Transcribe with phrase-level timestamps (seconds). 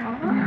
[0.00, 0.41] Oh.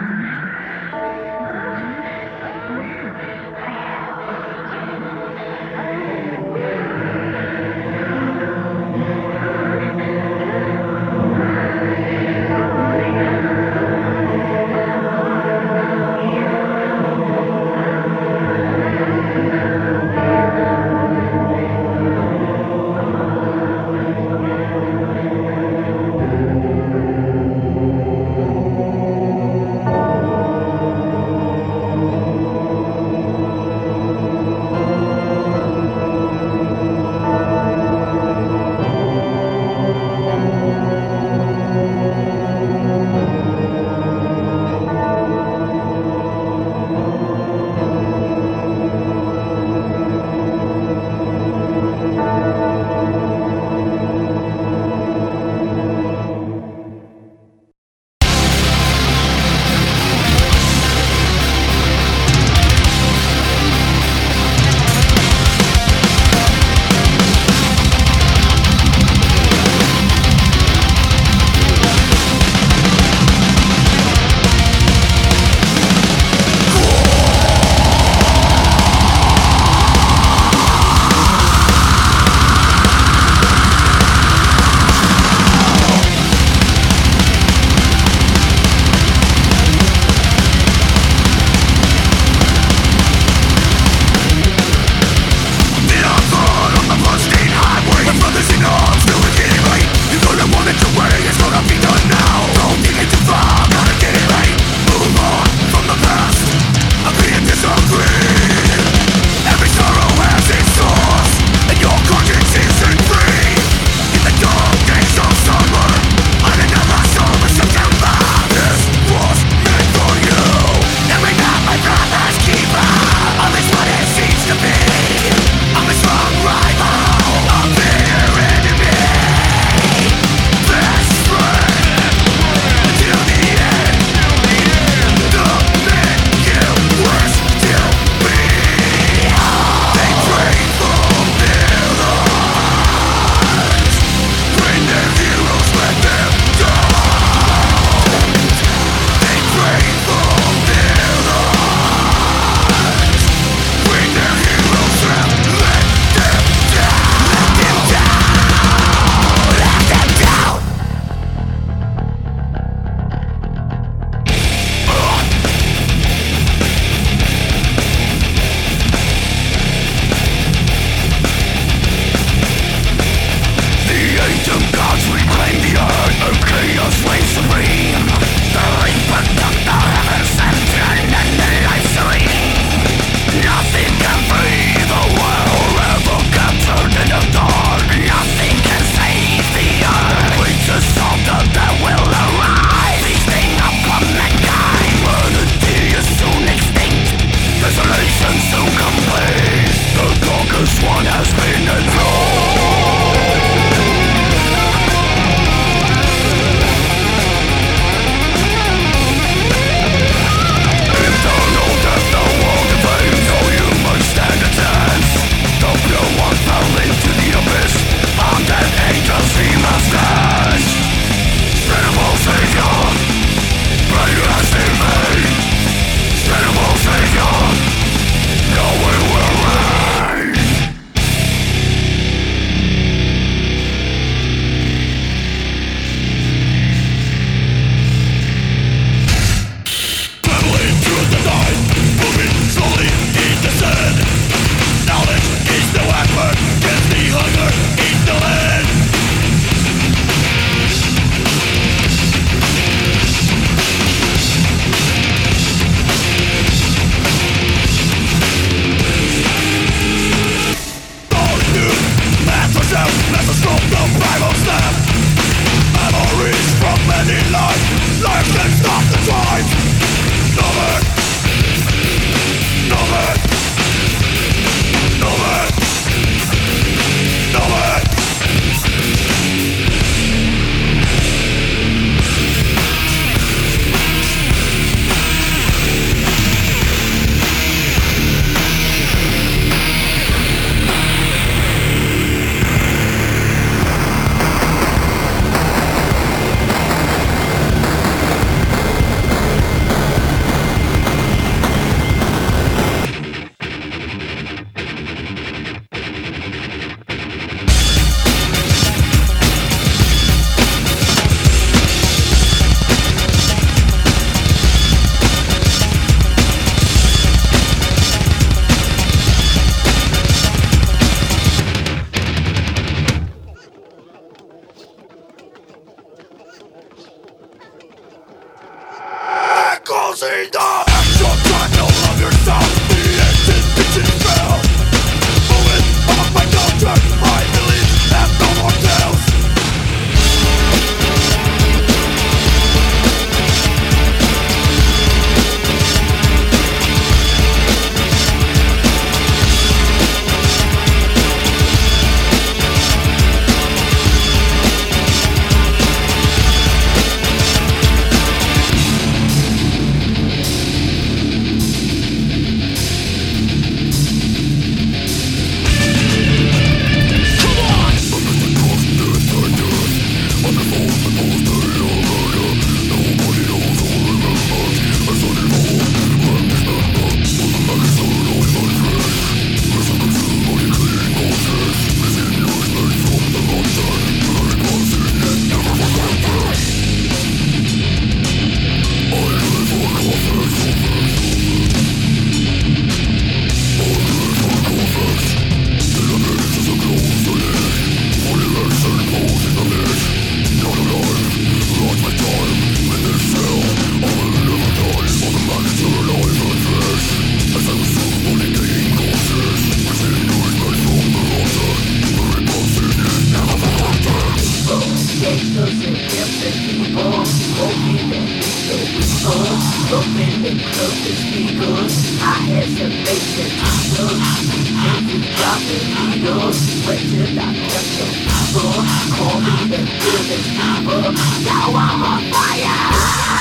[416.43, 416.99] people,
[417.39, 418.05] open them,
[418.47, 419.23] the people,
[419.71, 421.73] open them, close the speakers.
[422.01, 423.99] I had some bass and titles,
[424.35, 426.37] and you drop the needles.
[426.65, 428.51] Wait till I touch your people,
[428.95, 430.91] call me the fearless people.
[431.23, 432.59] Now I'm on fire.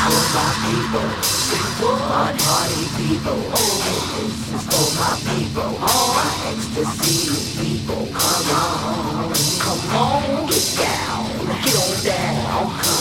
[0.05, 1.09] For my people,
[1.85, 3.41] hard-hearted people,
[4.15, 7.17] this is for my people, my ecstasy
[7.57, 8.05] people.
[8.13, 11.23] Come on, come on, get down,
[11.65, 12.94] get on down.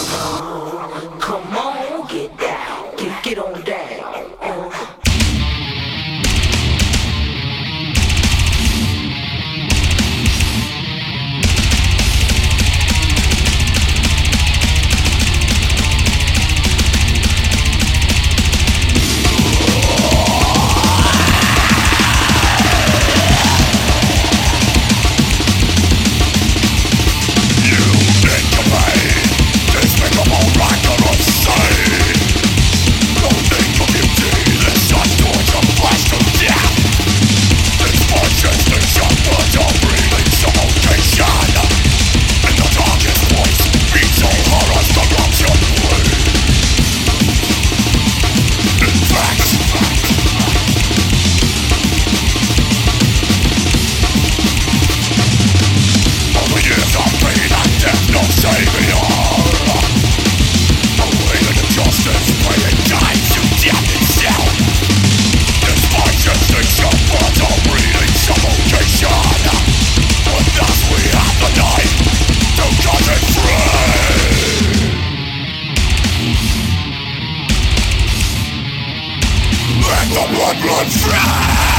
[80.46, 81.73] I'm not free.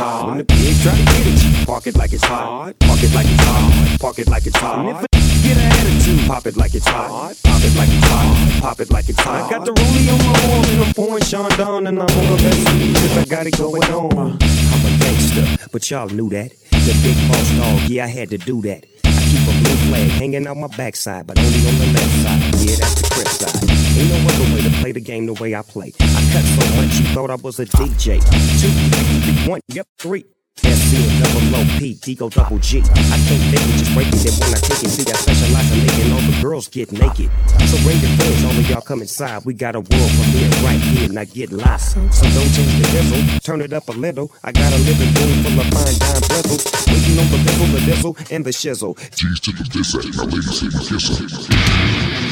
[0.00, 0.28] Hot.
[0.28, 2.72] When the pigs try to get it, park it like it's hot.
[2.78, 3.98] Park it like it's hot.
[4.00, 5.06] Park it like it's hot.
[5.42, 6.26] Get an attitude.
[6.26, 7.36] Pop it like it's hot.
[7.44, 8.62] Pop it like it's hot.
[8.62, 9.44] Pop it like it's hot.
[9.44, 12.42] I got the rollie on my arm and I'm pouring Chandon and I'm on the
[12.42, 14.38] best cause I got it going on.
[14.40, 16.52] I'm a gangster, but y'all knew that.
[16.70, 18.99] The big boss dog, yeah, I had to do that.
[19.30, 22.42] Keep a blue flag hanging out my backside, but only on the left side.
[22.66, 23.70] Yeah, that's the crib side.
[23.96, 25.92] Ain't no other way to play the game the way I play.
[26.00, 28.18] I cut so much you thought I was a DJ.
[28.60, 30.24] Two, three, one, yep, three.
[30.62, 32.80] SC and double O P, D go double G.
[32.80, 34.20] I can't fake it, just break it.
[34.24, 37.30] Then when I take it, see I specialize in making all the girls get naked.
[37.68, 39.44] So bring your friends, all of y'all come inside.
[39.44, 41.92] We got a world premiere right here, now get lost.
[41.92, 44.30] So don't change the diesel, turn it up a little.
[44.44, 46.64] I got a living room full of fine dime bristles.
[46.86, 48.96] Waiting on the bizzle, the dizzle, and the shizzle.
[49.14, 52.29] G's to the dissect, now ladies see me kiss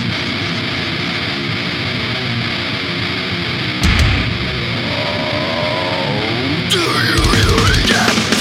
[7.90, 8.37] her.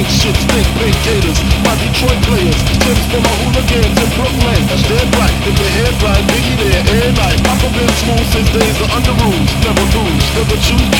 [0.00, 0.66] Don't shit stink.
[0.80, 2.56] Big gators, my Detroit players.
[2.80, 4.62] Tips for my hooligans in Brooklyn.
[4.88, 5.36] Dead right.
[5.44, 7.36] If your head right, Biggie there every night.
[7.44, 9.50] Papa been smooth since days of under rules.
[9.60, 10.99] Never lose, never choose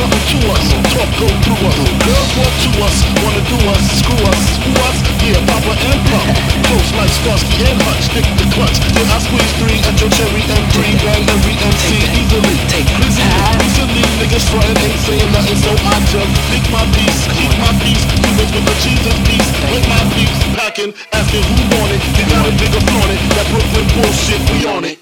[0.00, 0.64] something to us.
[0.96, 1.76] Talk, go through us.
[2.08, 3.82] Girls walk to us, wanna do us.
[4.00, 4.96] Screw us, who us?
[5.20, 6.28] Yeah, Papa and Pump.
[6.64, 8.08] Close like Starsky and Hutch.
[8.08, 8.76] Stick the clutch.
[8.96, 10.76] Yeah, I squeeze three at your cherry M3.
[11.04, 12.56] Bang every MC easily.
[12.72, 13.08] Easily.
[13.60, 18.02] Recently, niggas frontin' ain't saying nothing, so I just speak my peace, keep my peace.
[18.16, 22.00] Cubans with the Jesus piece, with my peace, packing, asking who want it.
[22.16, 24.99] You got a bigger flaunt it, that Brooklyn bullshit, we on it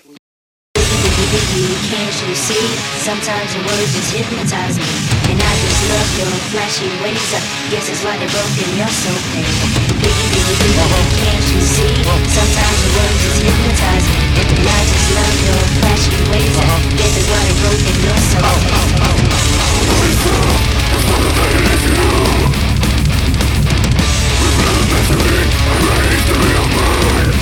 [1.31, 2.65] give you, can't you see?
[3.05, 4.89] Sometimes your words just hypnotize me
[5.29, 9.13] And I just love your flashy ways I guess that's why they're broken, you're so
[9.37, 9.45] pain
[10.01, 10.73] Baby, baby,
[11.21, 12.01] can't you see?
[12.33, 16.67] Sometimes your words just hypnotize me And I just love your flashy ways I
[16.97, 18.89] guess that's why they're broken, you're so pain
[24.89, 27.33] Misery, erase the real mind.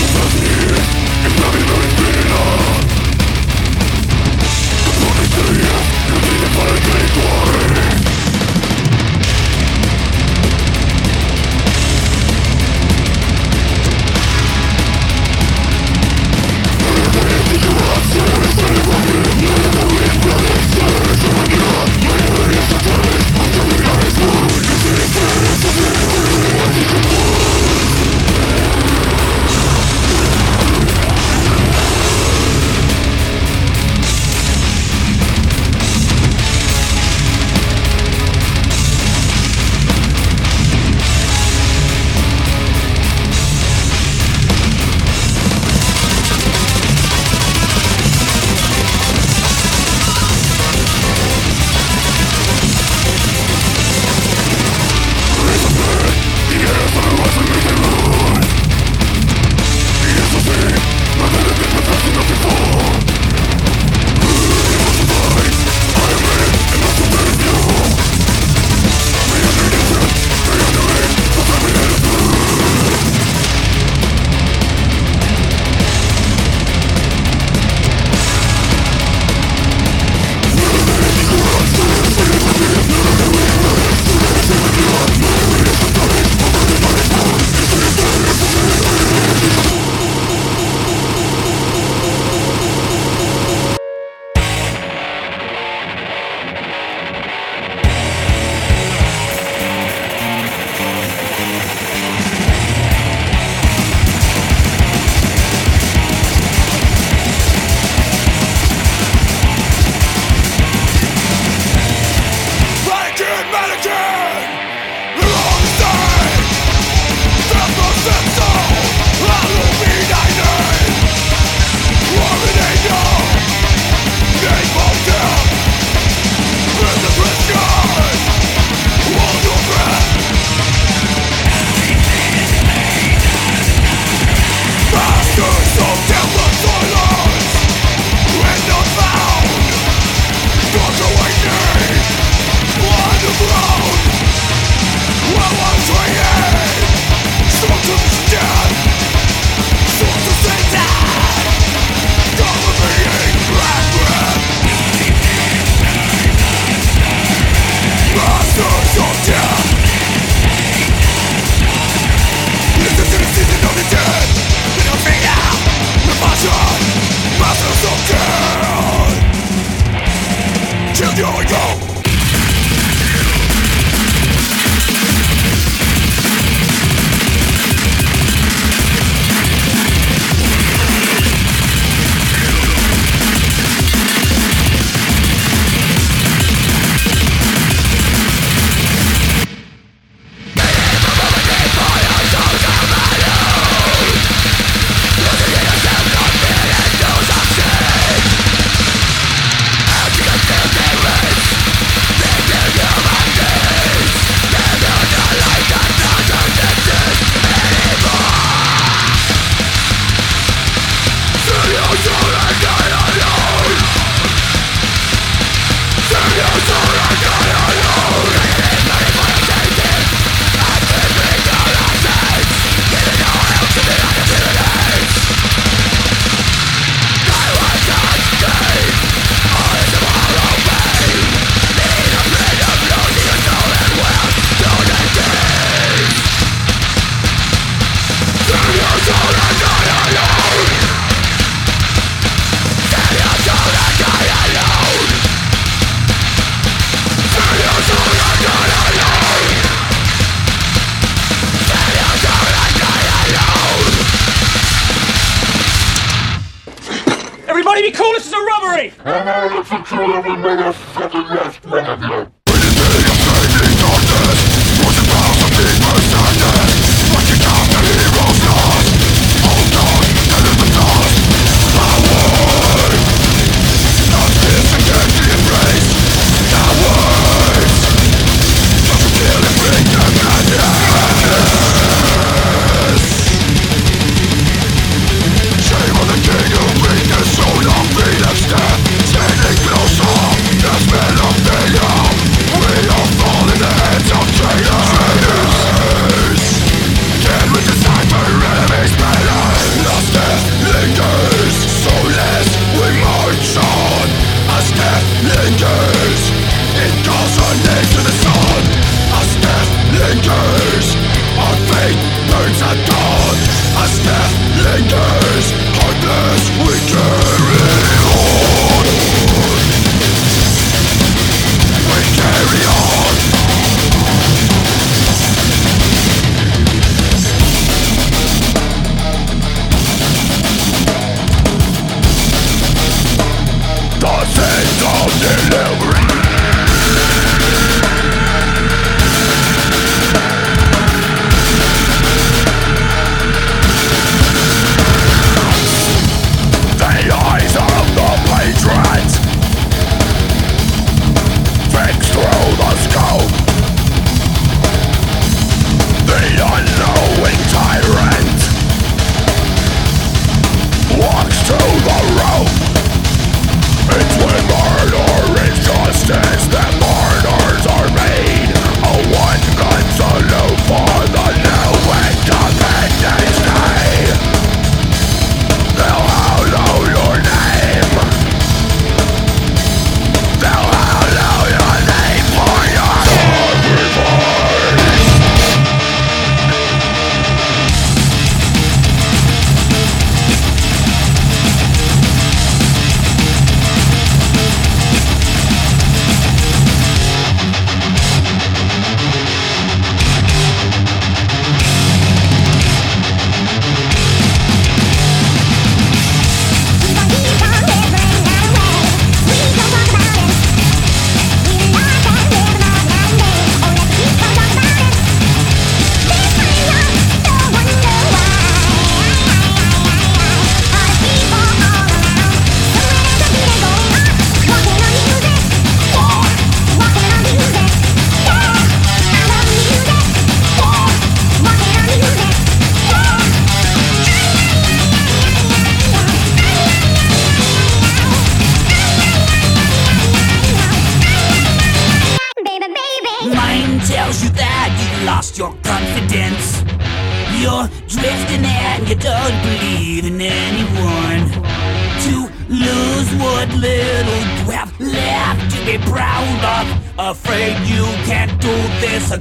[0.00, 1.07] It was here.
[7.14, 7.87] Glory!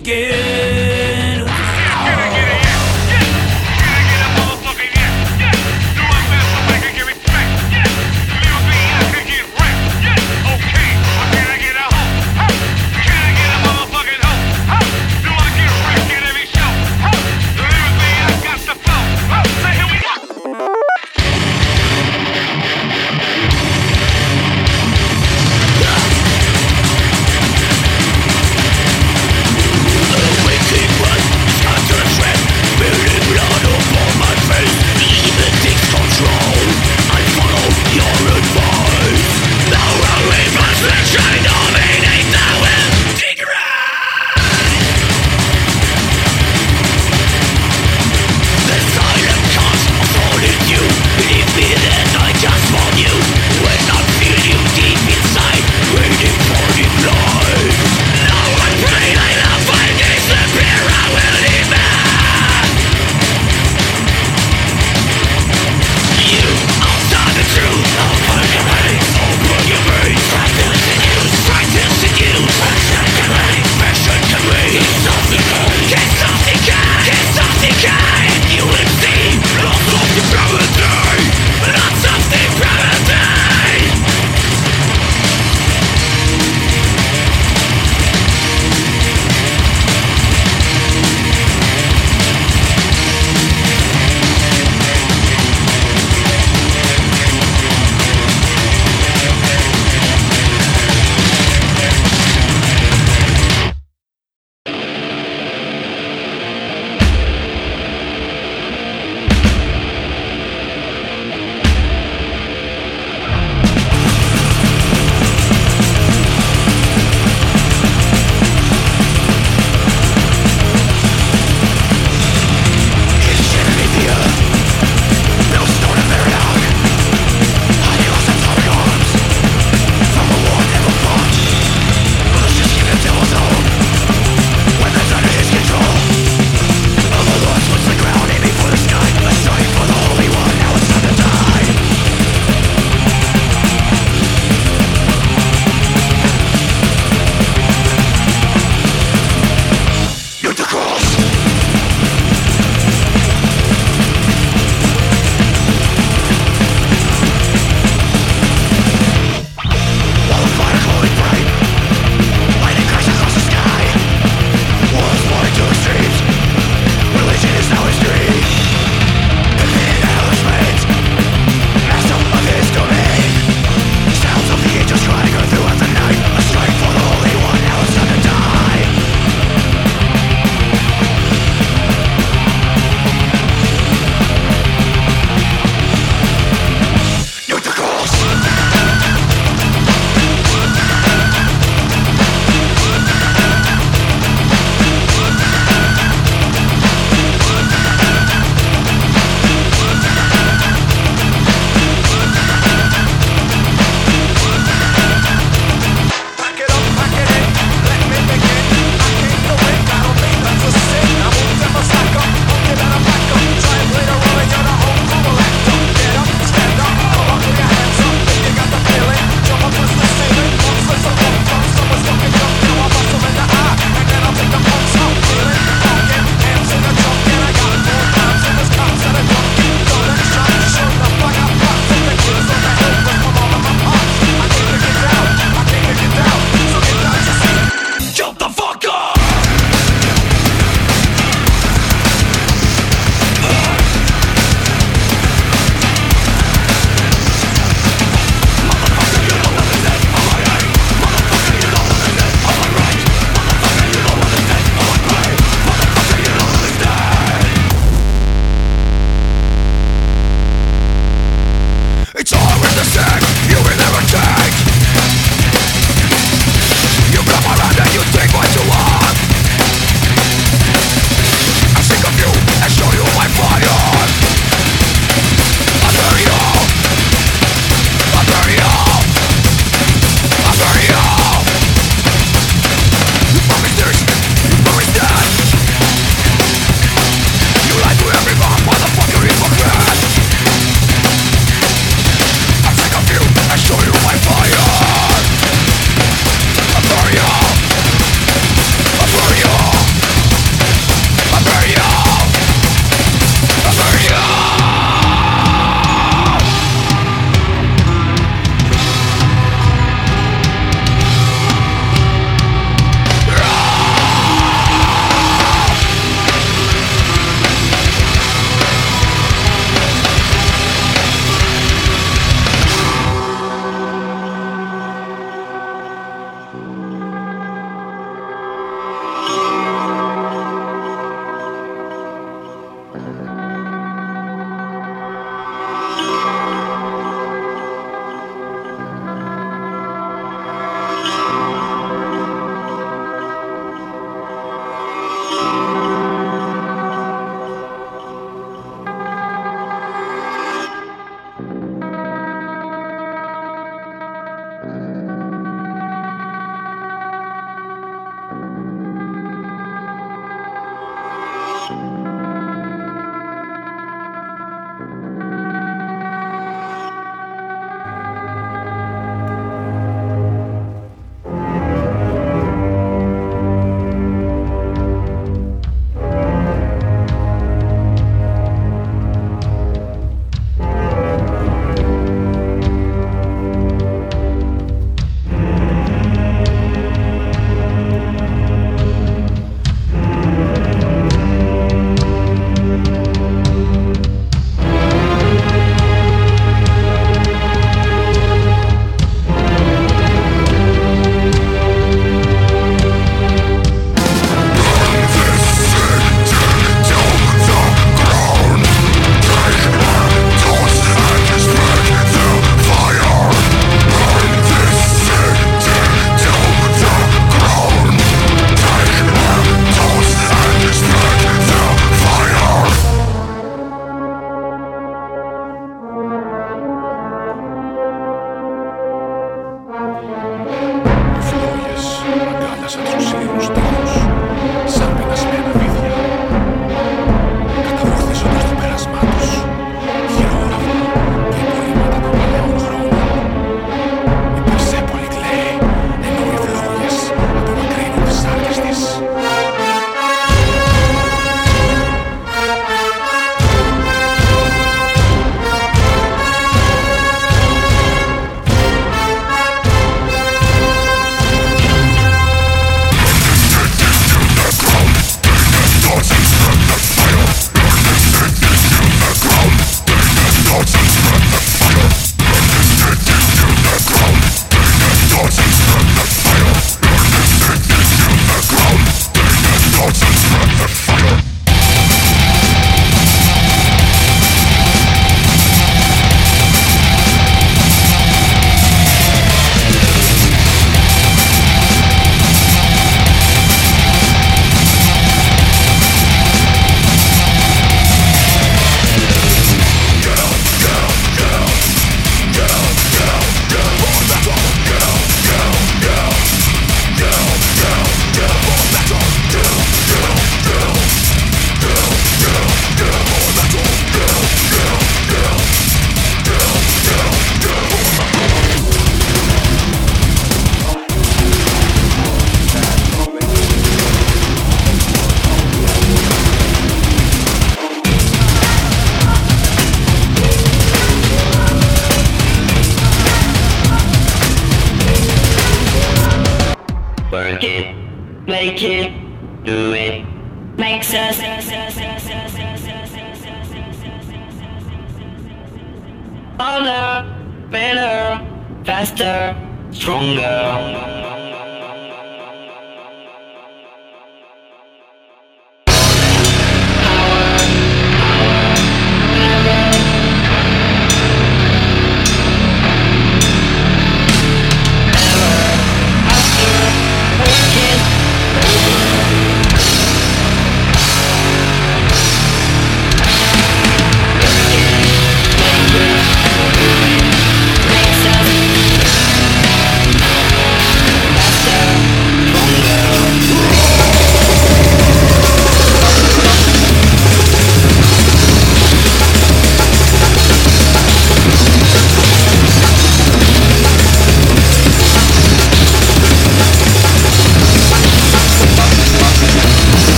[0.00, 0.51] again.